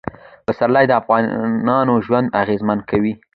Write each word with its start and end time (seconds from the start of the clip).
پسرلی 0.45 0.85
د 0.87 0.91
افغانانو 1.01 1.93
ژوند 2.05 2.27
اغېزمن 2.41 2.79
کوي. 2.89 3.13